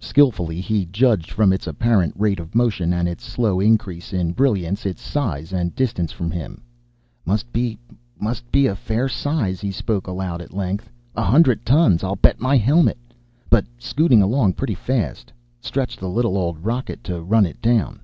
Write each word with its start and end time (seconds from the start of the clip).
Skilfully 0.00 0.62
he 0.62 0.86
judged, 0.86 1.30
from 1.30 1.52
its 1.52 1.66
apparent 1.66 2.14
rate 2.16 2.40
of 2.40 2.54
motion 2.54 2.94
and 2.94 3.06
its 3.06 3.22
slow 3.22 3.60
increase 3.60 4.14
in 4.14 4.32
brilliance, 4.32 4.86
its 4.86 5.02
size 5.02 5.52
and 5.52 5.74
distance 5.74 6.10
from 6.10 6.30
him. 6.30 6.62
"Must 7.26 7.52
be 7.52 7.78
must 8.18 8.50
be 8.50 8.66
fair 8.70 9.10
size," 9.10 9.60
he 9.60 9.70
spoke 9.70 10.06
aloud, 10.06 10.40
at 10.40 10.54
length. 10.54 10.88
"A 11.14 11.22
hundred 11.22 11.66
tons, 11.66 12.02
I'll 12.02 12.16
bet 12.16 12.40
my 12.40 12.56
helmet! 12.56 12.96
But 13.50 13.66
scooting 13.76 14.22
along 14.22 14.54
pretty 14.54 14.74
fast. 14.74 15.30
Stretch 15.60 15.98
the 15.98 16.08
little 16.08 16.38
old 16.38 16.64
rocket 16.64 17.04
to 17.04 17.20
run 17.20 17.44
it 17.44 17.60
down." 17.60 18.00